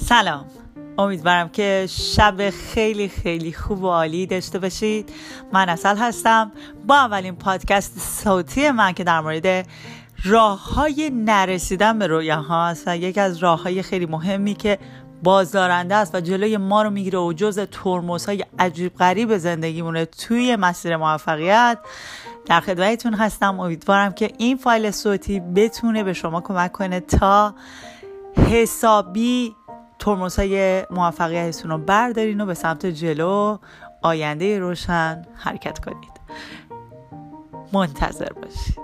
[0.00, 0.44] سلام.
[0.98, 5.12] امیدوارم که شب خیلی خیلی خوب و عالی داشته باشید.
[5.52, 6.52] من اصل هستم.
[6.86, 9.66] با اولین پادکست صوتی من که در مورد
[10.24, 14.78] راه های نرسیدن به رویا هاست و یکی از راه های خیلی مهمی که
[15.22, 20.56] بازدارنده است و جلوی ما رو می‌گیره و جز ترموز های عجیب غریب زندگیمونه توی
[20.56, 21.78] مسیر موفقیت.
[22.46, 23.60] در خدمتتون هستم.
[23.60, 27.54] امیدوارم که این فایل صوتی بتونه به شما کمک کنه تا
[28.36, 29.54] حسابی
[30.00, 33.58] ترموز های موفقیتتون رو بردارین و به سمت جلو
[34.02, 36.20] آینده روشن حرکت کنید.
[37.72, 38.80] منتظر باشید.